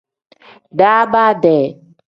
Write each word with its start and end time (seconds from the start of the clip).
Daabaade. 0.77 1.55